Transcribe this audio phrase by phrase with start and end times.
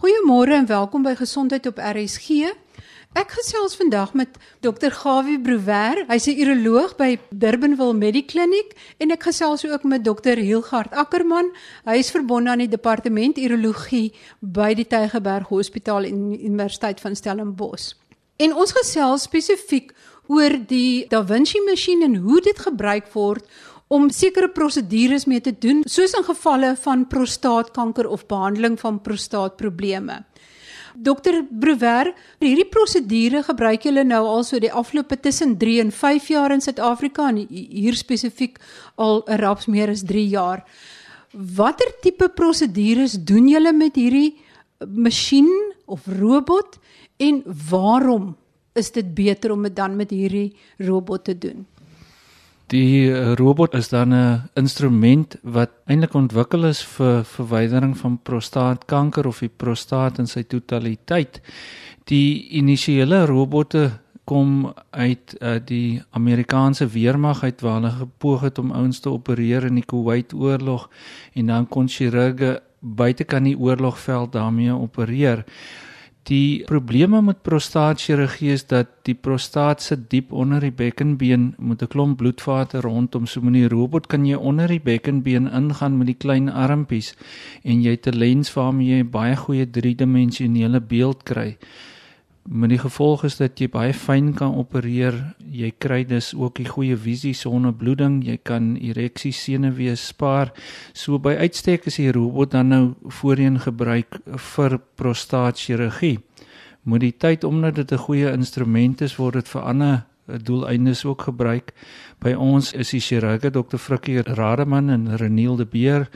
[0.00, 2.48] Goeiemôre en welkom by Gesondheid op RSG.
[3.20, 4.88] Ek gesels vandag met Dr.
[4.96, 6.06] Gawie Brouwer.
[6.08, 10.40] Hy's 'n uroloog by Durbanville Medikliniek en ek gesels ook met Dr.
[10.40, 11.52] Hilgard Ackermann.
[11.84, 17.92] Hy is verbonde aan die departement urologie by die Tygerberg Hospitaal en Universiteit van Stellenbosch.
[18.36, 19.92] En ons gesels spesifiek
[20.26, 23.44] oor die Da Vinci masjien en hoe dit gebruik word
[23.90, 30.20] om sekere prosedures mee te doen, soos in gevalle van prostaatkanker of behandeling van prostaatprobleme.
[30.94, 36.28] Dokter Brouwer, hierdie prosedure gebruik julle nou al so die afgelope tussen 3 en 5
[36.30, 38.58] jaar in Suid-Afrika en hier spesifiek
[38.94, 40.64] al 'n raps meer as 3 jaar.
[41.32, 44.38] Watter tipe prosedures doen julle met hierdie
[44.86, 45.50] masjien
[45.86, 46.78] of robot
[47.18, 48.36] en waarom
[48.74, 51.66] is dit beter om dit dan met hierdie robot te doen?
[52.70, 59.26] Die eh, robot is dan 'n instrument wat eintlik ontwikkel is vir verwydering van prostaatkanker
[59.26, 61.40] of die prostaat in sy totaliteit.
[62.04, 63.90] Die initiële robotte
[64.24, 69.64] kom uit uh, die Amerikaanse weermag uit waar hulle gepoog het om ouens te opereer
[69.64, 70.90] in die Kuwait oorlog
[71.34, 75.44] en dan kon chirurge buitekant die oorlogveld daarmee opereer.
[76.28, 81.88] Die probleme met prostaatchirurgie is dat die prostaat sit diep onder die bekkenbeen met 'n
[81.88, 83.26] klomp bloedvate rondom.
[83.26, 87.14] So die robot kan jy onder die bekkenbeen ingaan met die klein armpies
[87.62, 91.56] en jy het 'n lens waarmee jy baie goeie driedimensionele beeld kry
[92.48, 95.14] met die gevolg is dat jy baie fyn kan opereer.
[95.38, 98.20] Jy kry dus ook die goeie visie sonder bloeding.
[98.24, 100.52] Jy kan ereksie senuwees spaar.
[100.92, 102.84] So by uitstek is die robot dan nou
[103.20, 104.20] voorheen gebruik
[104.54, 106.18] vir prostaatchirurgie.
[106.82, 111.22] Met die tyd omdat dit 'n goeie instrument is, word dit vir ander doeleindes ook
[111.22, 111.72] gebruik.
[112.18, 113.76] By ons is die chirurge Dr.
[113.76, 116.08] Frikkie Rademan en Reniel de Beer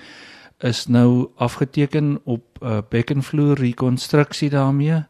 [0.58, 5.04] is nou afgeteken op 'n uh, bekkenvloer rekonstruksie daarmee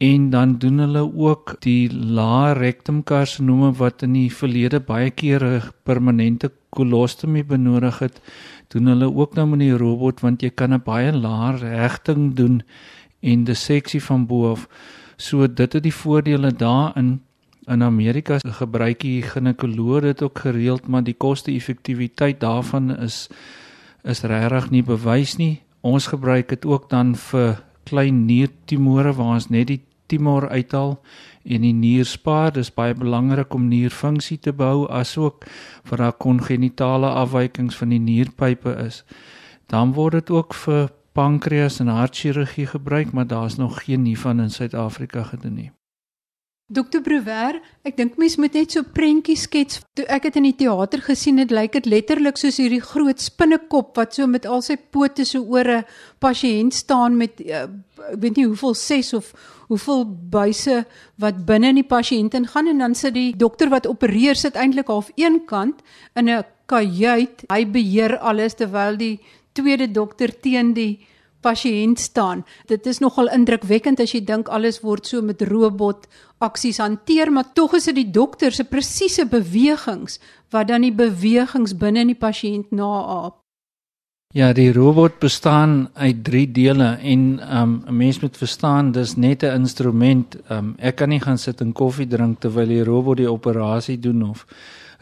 [0.00, 5.60] en dan doen hulle ook die lae rectum karsinome wat in die verlede baie kere
[5.84, 8.20] permanente kolostomie benodig het
[8.72, 12.62] doen hulle ook nou met die robot want jy kan 'n baie lae regting doen
[13.20, 14.68] en die seksie van bo af.
[15.16, 17.20] So dit het die voordele daarin
[17.66, 23.28] in Amerika gebruik die ginekoloog dit ook gereeld maar die koste-effektiwiteit daarvan is
[24.04, 25.60] is regtig nie bewys nie.
[25.80, 30.96] Ons gebruik dit ook dan vir klein niertumore waar ons net die tumor uithaal
[31.44, 32.52] en die nier spaar.
[32.52, 35.46] Dis baie belangrik om nierfunksie te behou asook
[35.88, 39.04] vir daai kongenitale afwykings van die nierpype is.
[39.70, 44.50] Dan word dit ook vir pankreas en hartchirurgie gebruik, maar daar's nog geen hiervan in
[44.50, 45.70] Suid-Afrika gedoen nie.
[46.70, 49.80] Dokter Brouwer, ek dink mens moet net so prentjies skets.
[49.98, 53.98] Toe ek dit in die teater gesien het, lyk dit letterlik soos hierdie groot spinnekop
[53.98, 55.84] wat so met al sy pote so oor 'n
[56.22, 57.66] pasiënt staan met uh,
[58.12, 59.34] ek weet nie hoeveel 6 of
[59.66, 60.84] hoeveel buise
[61.18, 64.86] wat binne in die pasiënt ingaan en dan sit die dokter wat opereer sit eintlik
[64.86, 65.82] half een kant
[66.14, 67.50] in 'n kajuit.
[67.50, 69.18] Hy beheer alles terwyl die
[69.52, 71.02] tweede dokter teen die
[71.40, 72.44] pasiënt staan.
[72.66, 76.06] Dit is nogal indrukwekkend as jy dink alles word so met robot
[76.38, 80.20] aksies hanteer, maar tog is dit die dokter se presiese bewegings
[80.50, 83.40] wat dan die bewegings binne in die pasiënt naaap.
[84.34, 87.22] Ja, die robot bestaan uit 3 dele en
[87.58, 90.36] um, 'n um, mens moet verstaan dis net 'n instrument.
[90.50, 94.22] Um, ek kan nie gaan sit en koffie drink terwyl die robot die operasie doen
[94.30, 94.46] of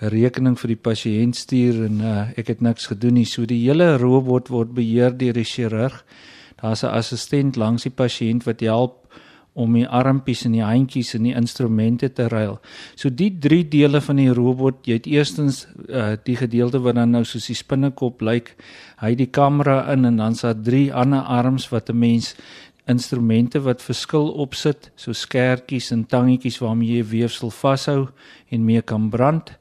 [0.01, 3.27] rekening vir die pasiënt stuur en uh, ek het niks gedoen nie.
[3.27, 6.05] So die hele robot word beheer deur die chirurg.
[6.63, 9.07] Daar's 'n assistent langs die pasiënt wat help
[9.59, 12.61] om die armpies en die handjies en die instrumente te ruil.
[12.95, 17.11] So die drie dele van die robot, jy het eerstens uh, die gedeelte wat dan
[17.11, 18.55] nou soos die spinnekop lyk.
[19.03, 22.35] Hy het die kamera in en dan's daar drie ander arms wat 'n mens
[22.89, 28.09] instrumente wat verskil opsit, so skertjies en tangetjies waarmee jy weefsel vashou
[28.49, 29.59] en mee kan brand.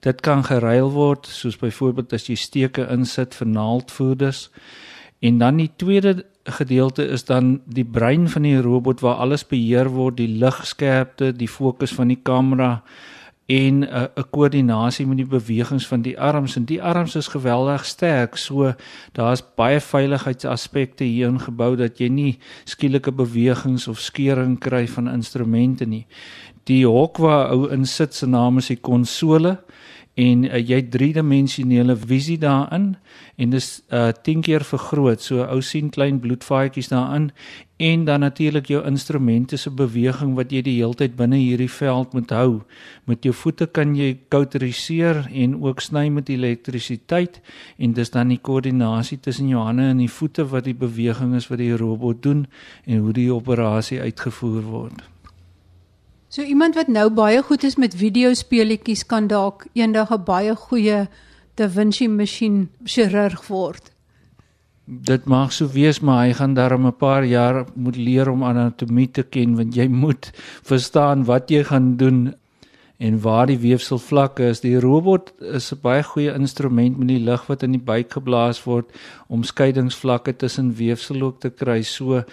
[0.00, 4.48] Dit kan geruil word soos byvoorbeeld as jy steke insit vir naaldvoerders.
[5.20, 9.90] En dan die tweede gedeelte is dan die brein van die robot waar alles beheer
[9.92, 12.80] word, die ligskerpte, die fokus van die kamera
[13.50, 17.26] en 'n uh, 'n koördinasie met die bewegings van die arms en die arms is
[17.26, 18.36] geweldig sterk.
[18.36, 18.74] So
[19.12, 25.84] daar's baie veiligheidsaspekte hier ingebou dat jy nie skielike bewegings of skeuring kry van instrumente
[25.84, 26.06] nie.
[26.68, 29.58] Die hok waar ou in sit se naam is die konsole
[30.20, 32.94] en uh, jy het driedimensionele visie daarin
[33.40, 35.22] en dis uh 10 keer vergroot.
[35.22, 37.30] So ou sien klein bloedvaatjies daarin
[37.80, 42.12] en dan natuurlik jou instrumente se beweging wat jy die hele tyd binne hierdie veld
[42.12, 42.60] moet hou.
[43.08, 47.40] Met jou voete kan jy kauteriseer en ook sny met elektrisiteit
[47.78, 51.48] en dis dan die koördinasie tussen jou hande en die voete wat die beweging is
[51.48, 52.44] wat die robot doen
[52.84, 55.08] en hoe die operasie uitgevoer word
[56.30, 61.08] So iemand wat nou baie goed is met videospeletjies kan dalk eendag 'n baie goeie
[61.58, 63.90] Da Vinci masjien chirurg word.
[64.86, 69.10] Dit mag so wees, maar hy gaan daarom 'n paar jaar moet leer om anatomie
[69.10, 70.30] te ken want jy moet
[70.62, 72.34] verstaan wat jy gaan doen
[73.00, 74.60] en waar die weefselvlakke is.
[74.60, 78.64] Die robot is 'n baie goeie instrument met die lug wat in die buik geblaas
[78.64, 78.92] word
[79.28, 81.82] om skeidingsvlakke tussen weefsel ook te kry.
[81.82, 82.24] So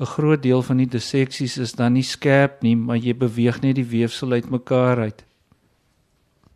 [0.00, 3.74] 'n groot deel van die disseksies is dan nie skerp nie, maar jy beweeg net
[3.74, 5.24] die weefsel uitmekaar uit.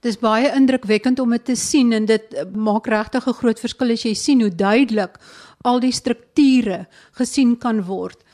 [0.00, 3.90] Dis baie indrukwekkend om dit te sien en dit eh, maak regtig 'n groot verskil
[3.90, 5.18] as jy sien hoe duidelik
[5.64, 8.24] al die strukture gesien kan word.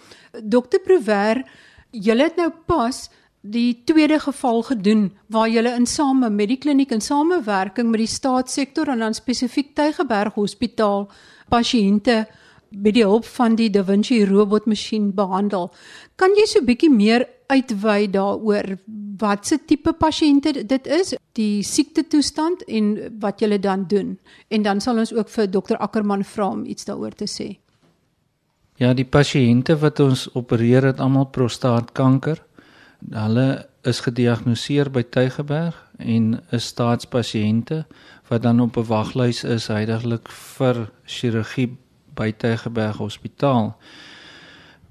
[0.43, 0.79] Dr.
[0.85, 1.43] Prover,
[1.91, 3.11] julle het nou pas
[3.45, 8.09] die tweede geval gedoen waar julle in same met die kliniek in samewerking met die
[8.09, 11.11] staatssektor en dan spesifiek Tygerberg Hospitaal
[11.53, 12.25] pasiënte
[12.73, 15.71] met die hulp van die Da Vinci robotmasjien behandel.
[16.17, 18.79] Kan jy so 'n bietjie meer uitwy daaroor
[19.19, 24.19] wat se tipe pasiënte dit is, die siekte toestand en wat jy dan doen?
[24.49, 27.59] En dan sal ons ook vir dokter Ackerman vra om iets daaroor te sê.
[28.77, 32.43] Ja, die pasiënte wat ons opereer het almal prostaatkanker.
[33.13, 37.85] Hulle is gediagnoseer by Tygerberg en is staatspasiënte
[38.31, 41.77] wat dan op 'n waglys is heidaglik vir chirurgie
[42.15, 43.77] by Tygerberg Hospitaal.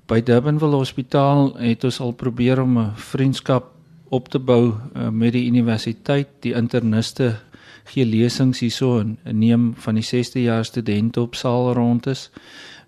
[0.07, 3.71] By Durbanville Hospitaal het ons al probeer om 'n vriendskap
[4.10, 6.27] op te bou uh, met die universiteit.
[6.39, 7.39] Die interniste
[7.83, 12.30] gee lesings hierso en neem van die 6de jaar studente op saal rond is.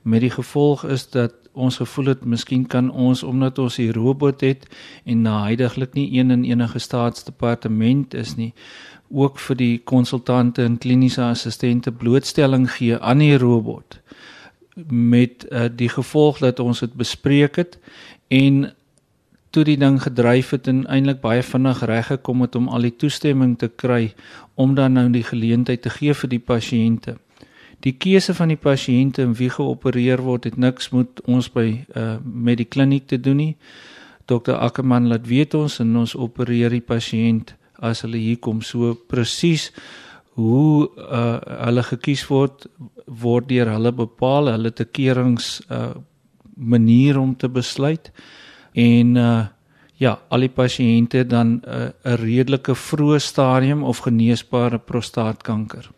[0.02, 4.42] Met die gevolg is dat ons gevoel het miskien kan ons omdat ons hier robot
[4.42, 4.68] het
[5.04, 8.54] en na heidaglik nie een in enige staatsdepartement is nie
[9.10, 14.00] ook vir die konsultante en kliniese assistente blootstelling gee aan die robot
[14.90, 17.80] met uh, die gevolg dat ons dit bespreek het
[18.28, 18.66] en
[19.56, 22.96] toe die ding gedryf het en eintlik baie vinnig reg gekom het om al die
[23.04, 24.10] toestemming te kry
[24.60, 27.16] om dan nou die geleentheid te gee vir die pasiënte.
[27.84, 32.16] Die keuse van die pasiënte en wie geopereer word het niks met ons by uh,
[32.24, 33.56] met die kliniek te doen nie.
[34.26, 38.62] Dr Ackerman laat weet ons en ons opereer die pasiënt as hulle hier kom.
[38.62, 39.72] So presies
[40.36, 42.66] hoe uh, hulle gekies word
[43.06, 45.94] word deur hulle bepaal hulle te keurings uh,
[46.56, 48.10] manier om te besluit.
[48.74, 49.44] En uh,
[50.02, 55.92] ja al die pasiënte dan 'n uh, redelike vroeë stadium of geneesbare prostaatkanker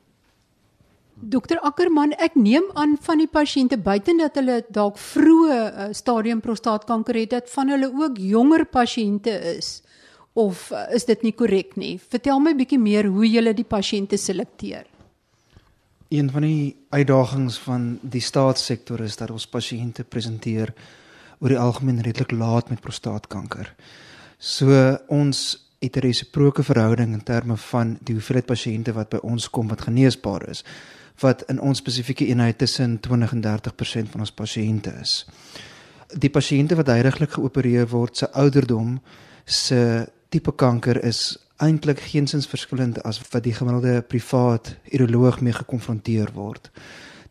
[1.17, 6.43] Dokter Ackerman, ek neem aan van die pasiënte buite dat hulle dalk vroeë uh, stadium
[6.45, 9.79] prostaatkanker het, dat van hulle ook jonger pasiënte is
[10.37, 11.95] of uh, is dit nie korrek nie?
[11.97, 14.85] Vertel my bietjie meer hoe jy die pasiënte selekteer.
[16.13, 20.75] Een van die uitdagings van die staatssektor is dat ons pasiënte presenteer
[21.41, 23.73] oor die algemeen redelik laat met prostaatkanker.
[24.37, 24.69] So
[25.09, 29.67] ons het 'n resiproke verhouding in terme van die hoeveelheid pasiënte wat by ons kom
[29.67, 30.63] wat geneesbaar is
[31.19, 35.25] wat in ons spesifieke eenheid tussen 20 en 30% van ons pasiënte is.
[36.13, 38.99] Die pasiënte wat heidaglik geopereer word se ouderdom
[39.45, 46.31] se tipe kanker is eintlik geensins verskillend as wat die gemiddelde privaat uroloog mee gekonfronteer
[46.35, 46.69] word.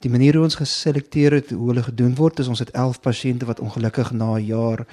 [0.04, 3.46] Die manier hoe ons geselekteer het hoe hulle gedoen word is ons het 11 pasiënte
[3.48, 4.86] wat ongelukkig na 'n jaar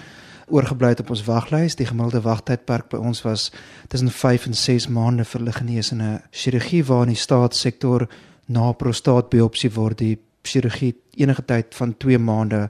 [0.48, 1.75] oorgebly het op ons waglys.
[1.75, 3.51] Die gemiddelde wagtydperk by ons was
[3.88, 8.08] tussen 5 en 6 maande vir hulle genesene chirurgie waar in die staatssektor
[8.45, 12.69] na prostaatbiopsie word die chirurgie enige tyd van 2 maande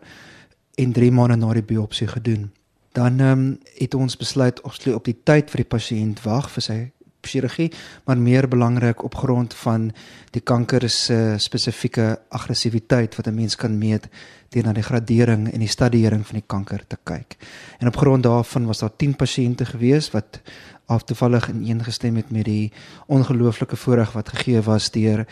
[0.75, 2.51] en 3 maande na die biopsie gedoen
[2.93, 6.49] dan ehm um, het ons besluit ons sal op die tyd vir die pasiënt wag
[6.53, 6.79] vir sy
[7.27, 7.71] chirurgie,
[8.05, 9.91] maar meer belangrik op grond van
[10.31, 14.07] die kanker se spesifieke aggressiwiteit wat 'n mens kan meet
[14.49, 17.37] deur na die gradering en die stadiering van die kanker te kyk.
[17.79, 20.41] En op grond daarvan was daar 10 pasiënte gewees wat
[20.85, 22.71] aftoevallig ineengestem het met die
[23.07, 25.25] ongelooflike voorreg wat gegee was deur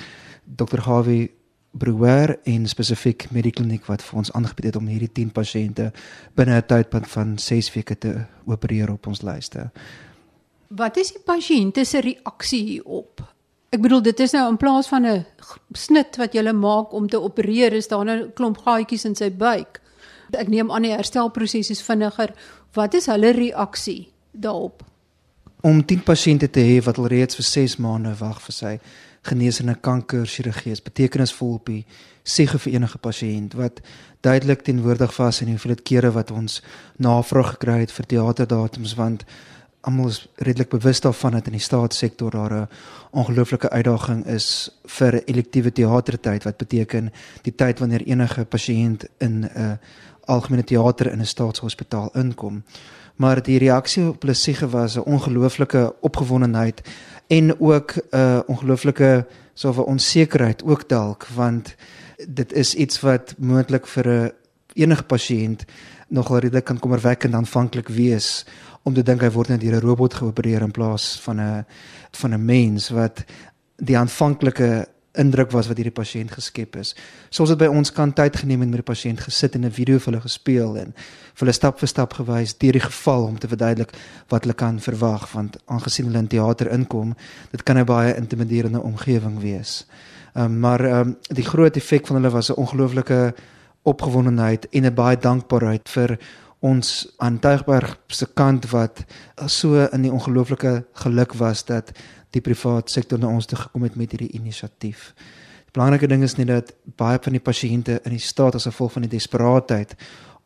[0.56, 0.82] Dr.
[0.86, 1.30] Harvey
[1.72, 5.92] Brewer en spesifiek met die kliniek wat vir ons aangebied het om hierdie 10 pasiënte
[6.36, 9.72] binne 'n tydpunt van 6 weke te opereer op ons lyste.
[10.68, 13.22] Wat is die pasiënte se reaksie hierop?
[13.70, 15.26] Ek bedoel dit is nou in plaas van 'n
[15.74, 19.32] snit wat jy maak om te opereer is daar 'n nou klomp gaatjies in sy
[19.32, 19.82] buik.
[20.32, 22.34] Ek neem aan die herstelproses is vinniger.
[22.74, 24.84] Wat is hulle reaksie daarop?
[25.62, 28.74] om 10 pasiënte te hê wat alreeds vir 6 maande wag vir sy
[29.22, 31.86] genesende kanker chirurgie is betekenisvol op die
[32.24, 33.82] siege vir enige pasiënt wat
[34.22, 36.62] duidelik teenwoordig was in hoeveel kere wat ons
[36.98, 39.26] navraag gekry het vir teaterdatums want
[39.82, 42.68] almal is redelik bewus daarvan dat in die staatssektor daar 'n
[43.12, 47.12] ongelooflike uitdaging is vir elektiewe teatertyd wat beteken
[47.42, 49.80] die tyd wanneer enige pasiënt in 'n
[50.26, 52.64] algemene teater in 'n staatshospitaal inkom.
[53.16, 56.82] Maar die reaksie op hulle siege was 'n ongelooflike opgewondenheid
[57.32, 61.76] en ook 'n uh, ongelooflike sowel onsekerheid ook dalk want
[62.28, 64.32] dit is iets wat moontlik vir 'n
[64.74, 65.66] enige pasiënt
[66.08, 68.46] nogal redelik kan kommerwekkend aanvanklik wees
[68.84, 71.66] om te dink hy word net deur 'n robot geopereer in plaas van 'n
[72.12, 73.24] van 'n mens wat
[73.76, 74.88] die aanvanklike
[75.20, 76.94] indruk was wat hierdie pasiënt geskep is.
[77.30, 79.72] So ons het by ons kant tyd geneem en met die pasiënt gesit en 'n
[79.72, 83.38] video vir hulle gespeel en vir hulle stap vir stap gewys deur die geval om
[83.40, 83.92] te verduidelik
[84.30, 87.16] wat hulle kan verwag want aangesien hulle in teater inkom,
[87.52, 89.86] dit kan 'n baie intimiderende omgewing wees.
[90.36, 93.34] Ehm um, maar ehm um, die groot effek van hulle was 'n ongelooflike
[93.84, 96.20] opgewondenheid en 'n baie dankbaarheid vir
[96.62, 99.04] ons aan Tuigberg se kant wat
[99.50, 101.90] so in die ongelooflike geluk was dat
[102.32, 105.12] die private sektor na ons toe gekom het met hierdie inisiatief.
[105.66, 108.94] Die belangrike ding is net dat baie van die pasiënte in die staat as gevolg
[108.94, 109.96] van die desperaatheid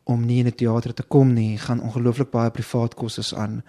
[0.06, 3.64] om nie in 'n teater te kom nie, gaan ongelooflik baie privaat kostes aan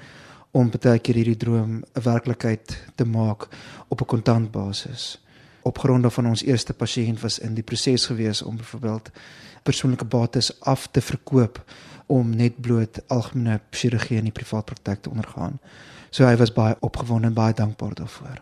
[0.53, 3.49] om baie keer hierdie droom 'n werklikheid te maak
[3.89, 5.26] op 'n kontantbasis.
[5.67, 9.11] Op grond van ons eerste pasiënt was in die proses gewees om byvoorbeeld
[9.67, 11.59] persoonlike bates af te verkoop
[12.07, 15.59] om net bloot algemene chirurgie in die privaat praktyk te ondergaan.
[16.11, 18.39] So hy was baie opgewonde en baie dankbaar daarvoor.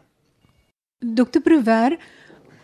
[1.00, 1.96] Dokter Prouwer,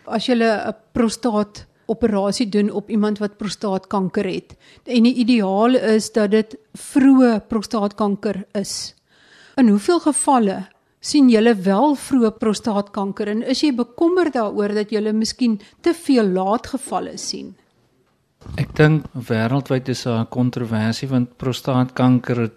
[0.05, 6.11] as jy 'n prostaat operasie doen op iemand wat prostaatkanker het en die ideaal is
[6.11, 8.95] dat dit vroeë prostaatkanker is.
[9.55, 10.67] In hoeveel gevalle
[11.01, 16.29] sien julle wel vroeë prostaatkanker en is jy bekommerd daaroor dat julle miskien te veel
[16.37, 17.55] laat gevalle sien?
[18.57, 22.49] Ek dink wêreldwyd is daar 'n kontroversie want prostaatkanker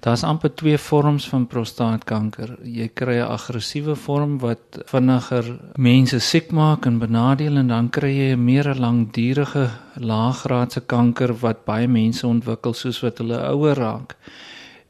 [0.00, 2.54] Daar's amper twee vorms van prostaatkanker.
[2.64, 8.12] Jy kry 'n aggressiewe vorm wat vinniger mense siek maak en benadeel en dan kry
[8.16, 14.16] jy 'n meer langdurige laaggraadse kanker wat baie mense ontwikkel soos wat hulle ouer raak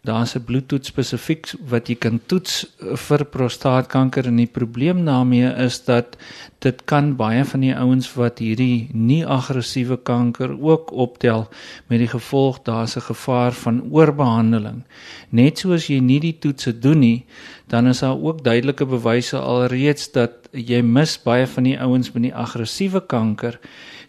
[0.03, 2.67] daar's 'n bloedtoets spesifiek wat jy kan toets
[3.07, 6.17] vir prostaatkanker en die probleem daarmee is dat
[6.59, 11.49] dit kan baie van die ouens wat hierdie nie aggressiewe kanker ook optel
[11.89, 14.85] met die gevolg daar's 'n gevaar van oorbehandeling.
[15.31, 17.25] Net soos jy nie die toetse doen nie,
[17.69, 22.23] dan is daar ook duidelike bewyse alreeds dat jy mis baie van die ouens met
[22.23, 23.59] die aggressiewe kanker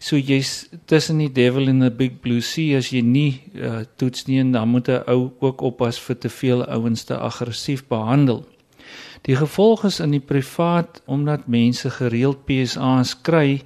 [0.02, 4.26] So jy's tussen die devil en the big blue sea as jy nie uh, toets
[4.26, 8.42] nie en dan moet 'n ou ook oppas vir te veel ouens te aggressief behandel.
[9.22, 13.62] Die gevolg is in die privaat omdat mense gereeld PSA's kry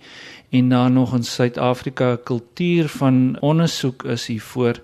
[0.51, 4.77] en daar nog in Suid-Afrika 'n kultuur van ondersoek is hiervoor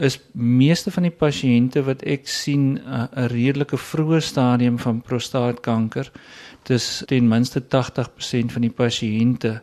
[0.00, 6.10] is meeste van die pasiënte wat ek sien uh, 'n redelike vroeë stadium van prostaatkanker
[6.70, 9.56] dis ten minste 80% van die pasiënte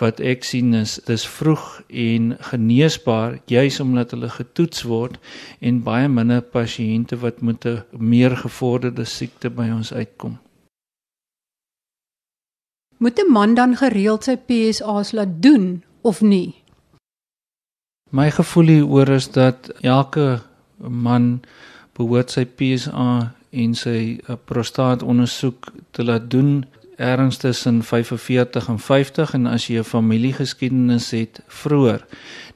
[0.00, 5.16] wat ek sien is dis vroeg en geneesbaar juis omdat hulle getoets word
[5.60, 10.38] en baie minder pasiënte wat met 'n meer gevorderde siekte by ons uitkom.
[12.98, 16.54] Moet 'n man dan gereeld sy PSA's laat doen of nie?
[18.10, 20.40] My gevoel hieroor is dat elke
[20.88, 21.40] man
[21.92, 26.64] behoort sy PSA en sy uh, prostaatondersoek te laat doen
[26.96, 32.06] ergens tussen 45 en 50 en as jy 'n familiegeskiedenis het vroeër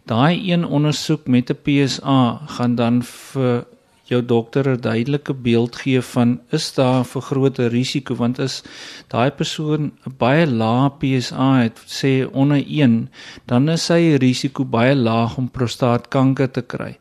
[0.04, 3.66] daai een ondersoek met 'n PSA gaan dan vir
[4.12, 8.14] jou dokter 'n duidelike beeld gee van is daar 'n vergrote risiko?
[8.14, 8.62] Want as
[9.08, 13.10] daai persoon 'n baie lae PSA het sê onder 1
[13.46, 16.98] dan is sy risiko baie laag om prostaatkanker te kry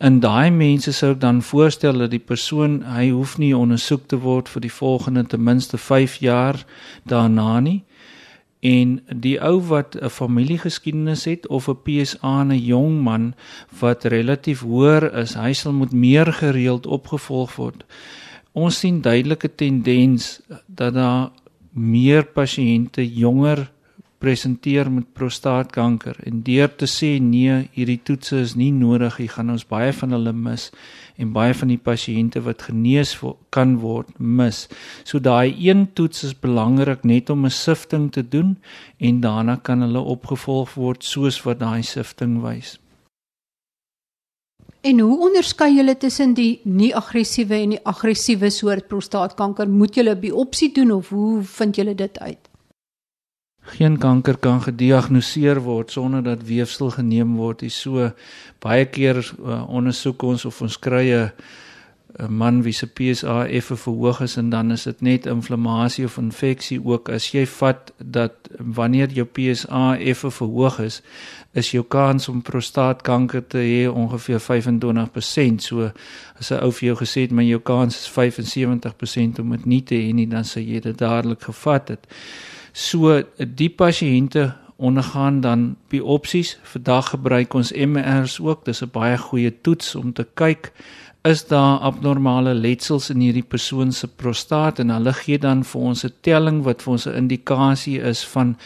[0.00, 4.48] in daai mense sou dan voorstel dat die persoon hy hoef nie ondersoek te word
[4.48, 6.64] vir die volgende ten minste 5 jaar
[7.04, 7.82] daarna nie.
[8.60, 13.34] En die ou wat 'n familiegeskiedenis het of 'n PSA 'n jong man
[13.80, 17.84] wat relatief hoër is hy sal moet meer gereeld opgevolg word.
[18.52, 21.30] Ons sien duidelike tendens dat daar
[21.72, 23.70] meer pasiënte jonger
[24.20, 29.52] presenteer met prostaatkanker en deur te sê nee, hierdie toetse is nie nodig nie, gaan
[29.54, 30.68] ons baie van hulle mis
[31.20, 33.14] en baie van die pasiënte wat genees
[33.54, 34.66] kan word mis.
[35.08, 38.58] So daai een toets is belangrik net om 'n sifting te doen
[38.98, 42.78] en daarna kan hulle opgevolg word soos wat daai sifting wys.
[44.80, 49.68] En hoe onderskei julle tussen die nie-aggressiewe en die aggressiewe soort prostaatkanker?
[49.68, 52.49] Moet julle biopsie doen of hoe vind julle dit uit?
[53.70, 57.62] Geen kanker kan gediagnoseer word sonder dat weefsel geneem word.
[57.62, 58.10] Dis so
[58.58, 61.30] baie keer uh, ondersoek ons of ons kry 'n
[62.18, 66.16] 'n man wie se PSA effe verhoog is en dan is dit net inflammasie of
[66.16, 71.02] infeksie ook as jy vat dat wanneer jou PSA effe verhoog is
[71.52, 75.62] is jou kans om prostaatkanker te hê ongeveer 25%.
[75.62, 75.90] So
[76.38, 79.82] as 'n ou vir jou gesê het maar jou kans is 75% om dit nie
[79.82, 82.06] te hê nie, dan sê jy dit dadelik gevat het.
[82.72, 86.58] So die pasiënte ondergaan dan biopsies.
[86.62, 88.64] Vandag gebruik ons MR's ook.
[88.64, 90.72] Dis 'n baie goeie toets om te kyk
[91.22, 96.04] is daar abnormale letsels in hierdie persoon se prostaat en hulle gee dan vir ons
[96.04, 98.56] 'n telling wat vir ons 'n indikasie is van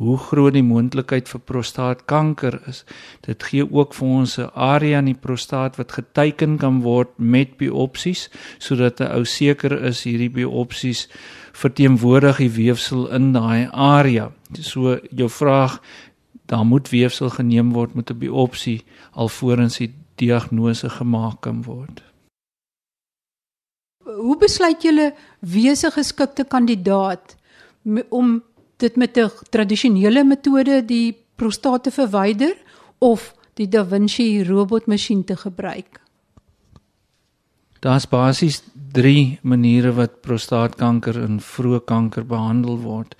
[0.00, 2.84] hoe groot die moontlikheid vir prostaatkanker is.
[3.26, 7.56] Dit gee ook vir ons 'n area in die prostaat wat geteken kan word met
[7.56, 11.08] biopsies sodat 'n ou seker is hierdie biopsies
[11.52, 14.32] verteenwoordig die weefsel in daai area.
[14.60, 15.80] So jou vraag
[16.46, 22.02] daar moet weefsel geneem word met 'n biopsie alvorens die diagnose gemaak kan word.
[24.04, 27.36] Hoe besluit julle wie 'n geskikte kandidaat
[28.08, 28.42] om
[28.82, 32.54] dit met 'n tradisionele metode die prostaat te verwyder
[32.98, 36.01] of die Da Vinci robotmasjien te gebruik?
[37.82, 38.60] Daar's basies
[38.92, 43.16] 3 maniere wat prostaatkanker en vroeë kanker behandel word.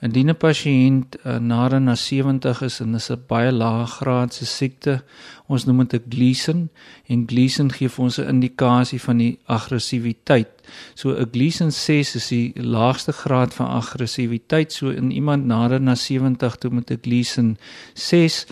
[0.00, 5.02] Indien 'n pasiënt uh, na 70 is en is 'n baie lae graadse siekte,
[5.48, 6.70] ons noem dit 'n Gleason
[7.08, 10.48] en Gleason gee vir ons 'n indikasie van die aggressiwiteit.
[10.94, 14.72] So 'n Gleason 6 is die laagste graad van aggressiwiteit.
[14.72, 17.58] So in iemand na 70 toe met 'n Gleason
[17.94, 18.46] 6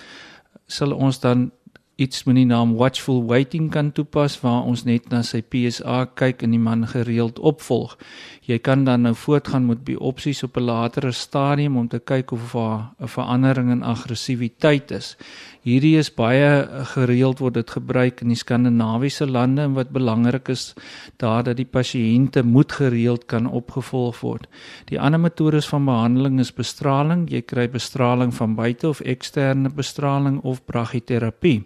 [0.67, 1.51] sal ons dan
[1.97, 6.43] iets met die naam watchful waiting kan toepas waar ons net na sy PSA kyk
[6.43, 7.95] en die man gereeld opvolg.
[8.43, 12.53] Jy kan dan nou voortgaan met biopsies op 'n latere stadium om te kyk of
[12.53, 15.17] daar 'n verandering in aggressiwiteit is.
[15.65, 16.49] Hierdie is baie
[16.93, 20.75] gereeld word dit gebruik in die Skandinawiese lande en wat belangrik is
[21.23, 24.45] daar dat die pasiënte moet gereeld kan opgevolg word.
[24.91, 27.25] Die ander metodes van behandeling is bestraling.
[27.33, 31.63] Jy kry bestraling van buite of eksterne bestraling of brachyterapie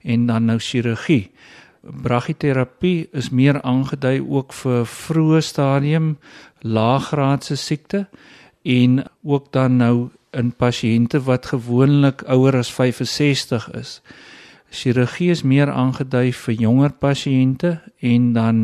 [0.00, 1.28] en dan nou chirurgie.
[1.84, 6.14] Brachyterapie is meer aangedui ook vir vroeë stadium
[6.64, 8.06] laaggraadse siekte
[8.64, 14.00] en ook dan nou in pasiënte wat gewoonlik ouer as 65 is.
[14.70, 17.72] Chirurgie is meer aangedui vir jonger pasiënte
[18.06, 18.60] en dan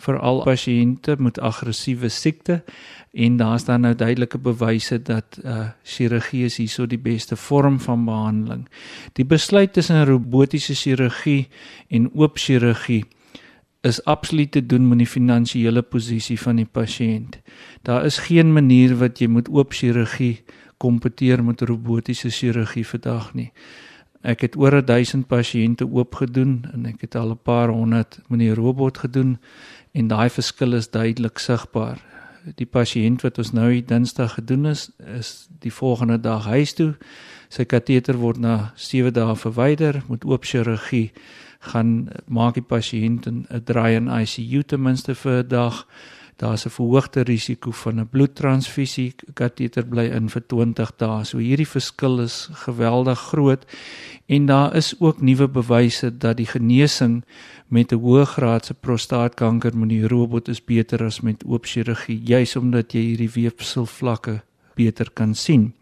[0.00, 2.62] veral pasiënte met aggressiewe siekte
[3.12, 8.04] en daar's dan nou duidelike bewyse dat uh chirurgie is hierso die beste vorm van
[8.04, 8.68] behandeling.
[9.12, 11.48] Die besluit tussen robotiese chirurgie
[11.88, 13.04] en oop chirurgie
[13.80, 17.38] is absoluut te doen met die finansiële posisie van die pasiënt.
[17.82, 20.40] Daar is geen manier wat jy met oop chirurgie
[20.80, 23.50] kompeteer met robotiese chirurgie vandag nie.
[24.20, 28.54] Ek het oor 1000 pasiënte oopgedoen en ek het al 'n paar honderd met die
[28.54, 29.38] robot gedoen
[29.92, 31.98] en daai verskil is duidelik sigbaar.
[32.56, 36.94] Die pasiënt wat ons nou die Dinsdag gedoen is, is die volgende dag huis toe.
[37.48, 41.12] Sy kateter word na 7 dae verwyder met oop chirurgie.
[41.60, 45.86] Gaan maak die pasiënt 'n draai in ICU ten minste vir 'n dag
[46.40, 51.24] daar's 'n verhoogde risiko van 'n bloedtransfusie kateter bly in vir 20 dae.
[51.24, 53.64] So hierdie verskil is geweldig groot
[54.26, 57.24] en daar is ook nuwe bewyse dat die genesing
[57.68, 62.56] met 'n hoë graadse prostaatkanker met die robot is beter as met oop chirurgie, juis
[62.56, 64.42] omdat jy hierdie weefselvlakke
[64.74, 65.72] beter kan sien.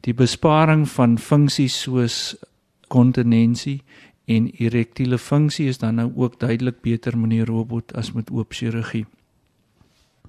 [0.00, 2.36] Die besparing van funksies soos
[2.88, 3.82] kontinensie
[4.24, 8.52] en erektiele funksie is dan nou ook duidelik beter met die robot as met oop
[8.52, 9.06] chirurgie.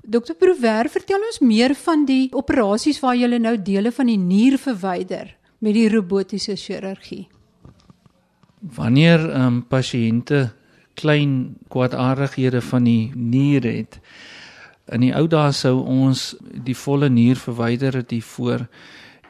[0.07, 4.55] Dokter Prouwer, vertel ons meer van die operasies waar jy nou dele van die nier
[4.55, 7.25] verwyder met die robotiese chirurgie.
[8.77, 10.53] Wanneer ehm um, pasiënte
[10.95, 13.99] klein kwaadaardighede van die nier het,
[14.87, 18.63] in die ou dae sou ons die volle nier verwyder het hiervoor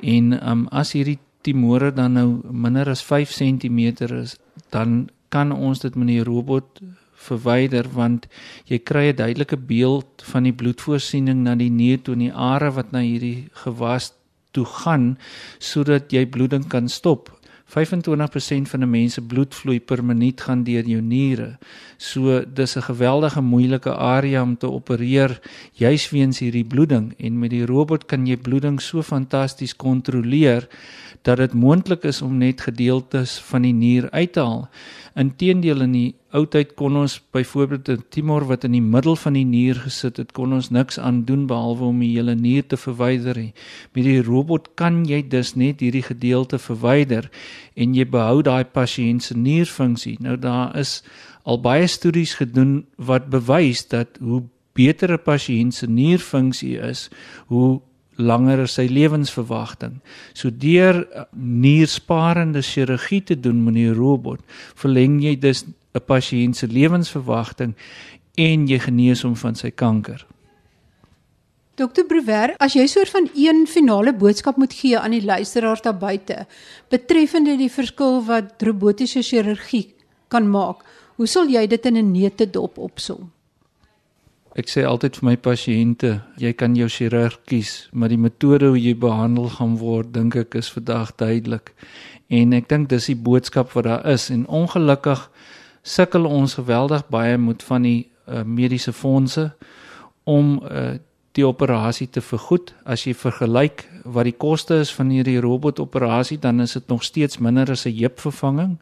[0.03, 4.37] en ehm um, as hierdie tumore dan nou minder as 5 cm is,
[4.69, 6.85] dan kan ons dit met die robot
[7.17, 8.27] verwyder want
[8.65, 12.71] jy kry 'n duidelike beeld van die bloedvoorsiening na die nier toe en die are
[12.71, 14.13] wat na hierdie gewas
[14.51, 15.17] toe gaan
[15.59, 17.37] sodat jy bloeding kan stop.
[17.67, 21.57] 25% van 'n mens se bloedvloei per minuut gaan deur jou niere.
[21.97, 25.39] So dis 'n geweldige moeilike area om te opereer
[25.73, 30.67] juis weens hierdie bloeding en met die robot kan jy bloeding so fantasties kontroleer
[31.21, 34.69] dat dit moontlik is om net gedeeltes van die nier uit te haal.
[35.15, 39.33] Inteendeel in die ou tyd kon ons byvoorbeeld 'n tumor wat in die middel van
[39.33, 42.77] die nier gesit het, kon ons niks aan doen behalwe om die hele nier te
[42.77, 43.35] verwyder.
[43.93, 47.29] Met die robot kan jy dus net hierdie gedeelte verwyder
[47.75, 50.17] en jy behou daai pasiënt se nierfunksie.
[50.19, 51.03] Nou daar is
[51.43, 57.09] al baie studies gedoen wat bewys dat hoe beter 'n pasiënt se nierfunksie is,
[57.47, 57.81] hoe
[58.17, 60.01] langer is sy lewensverwagting.
[60.33, 64.41] So deur niersparende chirurgie te doen met die robot,
[64.75, 65.65] verleng jy dus
[65.97, 67.75] 'n pasiënt se lewensverwagting
[68.37, 70.25] en jy genees hom van sy kanker.
[71.77, 75.97] Dokter Brewer, as jy soort van een finale boodskap moet gee aan die luisteraars daar
[75.97, 76.47] buite
[76.89, 79.93] betreffende die verskil wat robotiese chirurgie
[80.33, 80.81] kan maak,
[81.17, 83.31] hoe sal jy dit in 'n neutedop opsom?
[84.57, 88.79] Ek sê altyd vir my pasiënte, jy kan jou chirurg kies, maar die metode hoe
[88.79, 91.73] jy behandel gaan word, dink ek is vandag duidelik.
[92.29, 95.29] En ek dink dis die boodskap wat daar is en ongelukkig
[95.81, 99.51] sukkel ons geweldig baie met van die uh, mediese fondse
[100.23, 100.97] om uh,
[101.37, 102.73] die operasie te vergoed.
[102.85, 107.37] As jy vergelyk wat die koste is van hierdie robotoperasie, dan is dit nog steeds
[107.37, 108.77] minder as 'n heupvervanging.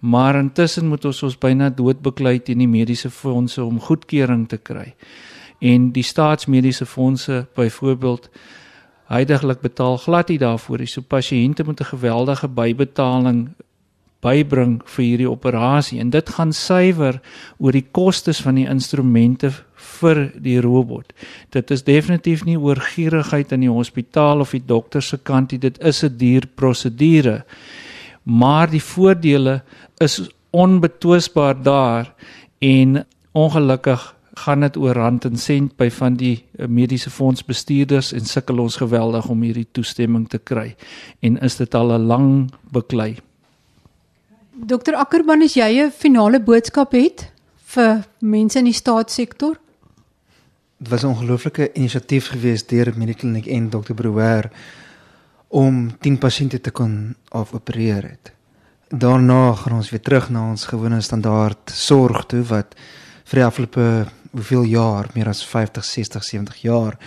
[0.00, 4.94] Maar intussen moet ons ons byna doodbeklei teen die mediese fondse om goedkeuring te kry.
[5.60, 8.30] En die staatsmediese fondse byvoorbeeld
[9.06, 10.86] heidaglik betaal glad nie daarvoor nie.
[10.86, 13.54] So pasiënte moet 'n geweldige bybetaling
[14.22, 17.18] bybring vir hierdie operasie en dit gaan suiwer
[17.58, 19.50] oor die kostes van die instrumente
[20.02, 21.12] vir die robot.
[21.50, 25.58] Dit is definitief nie oor gierigheid in die hospitaal of die dokter se kant nie,
[25.58, 27.44] dit is 'n duur prosedure.
[28.24, 29.62] Maar die voordele
[30.00, 32.14] is onbetwisbaar daar
[32.60, 38.58] en ongelukkig gaan dit oor rand en sent by van die mediese fondsbestuurders en sukkel
[38.58, 40.74] ons geweldig om hierdie toestemming te kry
[41.20, 43.16] en is dit al 'n lang beklei.
[44.52, 47.32] Dokter Ackerman, as jy 'n finale boodskap het
[47.72, 49.56] vir mense in die staatssektor?
[50.78, 53.94] Dit was 'n ongelooflike inisiatief geweest deur Medikliniek en Dr.
[53.94, 54.50] Brouwer
[55.48, 58.32] om 10 pasiënte te kon opereer het.
[58.88, 62.74] Daarna gaan ons weer terug na ons gewone standaard sorg toe wat
[63.24, 66.98] vir die afgelope hoeveel jaar, meer as 50, 60, 70 jaar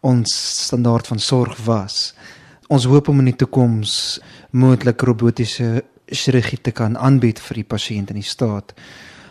[0.00, 2.14] ons standaard van sorg was.
[2.68, 8.10] Ons hoop om in die toekoms moontlik robotiese chirurgie te kan aanbied vir die pasiënt
[8.10, 8.74] in die staat.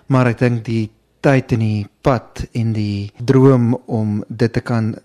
[0.08, 0.90] Maar ek dink die
[1.22, 4.96] tyd en die pad en die droom om dit te kan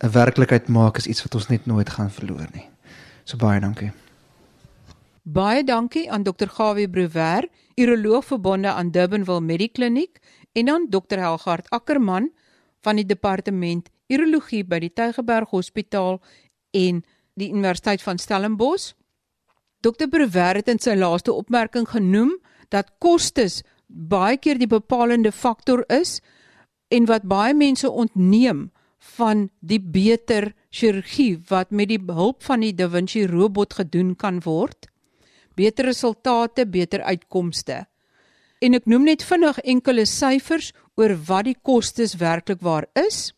[0.00, 2.68] 'n werklikheid maak is iets wat ons net nooit gaan verloor nie.
[3.24, 3.92] So baie dankie.
[5.22, 6.48] Baie dankie aan Dr.
[6.48, 10.18] Gawie Brouwer, uroloog verbonde aan Durbanville Medikliniek
[10.52, 11.18] en aan Dr.
[11.18, 12.30] Helgard Ackermann
[12.80, 16.20] van die departement urologie by die Tygerberg Hospitaal
[16.70, 18.94] en die Universiteit van Stellenbosch.
[19.80, 20.10] Dr.
[20.12, 22.34] Brewer het in sy laaste opmerking genoem
[22.68, 26.18] dat kostes baie keer die bepalende faktor is
[26.92, 28.68] en wat baie mense ontneem
[29.16, 34.42] van die beter chirurgie wat met die hulp van die Da Vinci robot gedoen kan
[34.44, 34.90] word.
[35.56, 37.86] Beter resultate, beter uitkomste.
[38.60, 43.30] En ek noem net vinnig enkele syfers oor wat die kostes werklik waar is.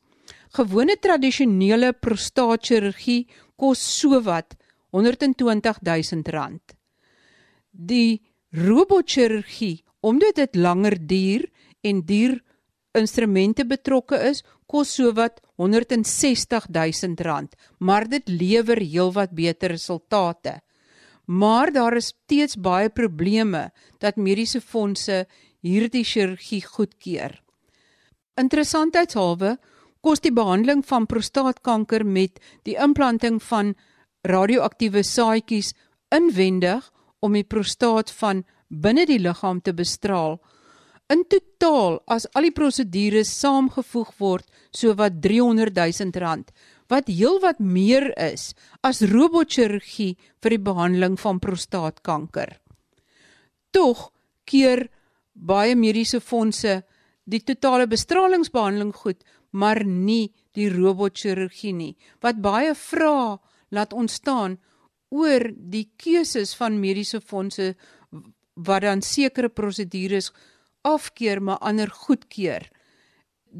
[0.58, 4.58] Gewone tradisionele prostaatchirurgie kos sowat
[4.92, 6.76] R120000.
[7.70, 11.50] Die robotchirurgie, omdat dit langer duur
[11.80, 12.42] en duur
[12.92, 20.60] instrumente betrokke is, kos sowat R160000, maar dit lewer heelwat beter resultate.
[21.24, 25.26] Maar daar is steeds baie probleme dat mediese fondse
[25.62, 27.42] hierdie chirurgie goedkeur.
[28.36, 29.56] Interessantheidshalwe
[30.02, 33.74] kos die behandeling van prostaatkanker met die implanting van
[34.28, 35.72] radioaktiewe saadjies
[36.14, 36.88] inwendig
[37.22, 40.38] om die prostaat van binne die liggaam te bestraal.
[41.12, 46.52] In totaal, as al die prosedures saamgevoeg word, so wat 300 000 rand,
[46.88, 48.52] wat heelwat meer is
[48.84, 52.56] as robotchirurgie vir die behandeling van prostaatkanker.
[53.72, 54.10] Tog
[54.48, 54.86] keer
[55.32, 56.82] baie mediese fondse
[57.24, 61.94] die totale bestralingsbehandeling goed, maar nie die robotchirurgie nie.
[62.20, 63.38] Wat baie vra
[63.72, 64.58] laat ontstaan
[65.12, 67.72] oor die keuses van mediese fondse
[68.54, 70.30] wat dan sekere prosedures
[70.82, 72.68] afkeur maar ander goedkeur.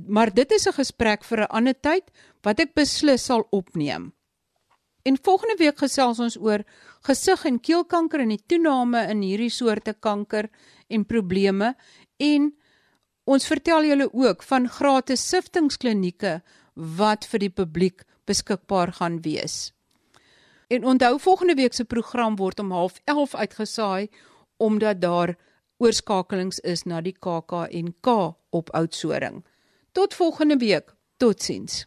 [0.08, 2.10] Maar dit is 'n gesprek vir 'n ander tyd
[2.42, 4.12] wat ek beslis sal opneem.
[5.02, 6.64] En volgende week gesels ons oor
[7.02, 10.48] gesig en keelkanker en die toename in hierdie soorte kanker
[10.88, 11.74] en probleme
[12.16, 12.52] en
[13.24, 16.42] ons vertel julle ook van gratis siftingsklinieke
[16.74, 19.72] wat vir die publiek beskikbaar gaan wees.
[20.72, 24.08] En onthou volgende week se program word om 11:30 uitgesaai
[24.56, 25.36] omdat daar
[25.76, 28.06] oorskakelings is na die KAKNK
[28.50, 29.44] op Oudtshoorn.
[29.92, 30.94] Tot volgende week.
[31.16, 31.86] Totsiens.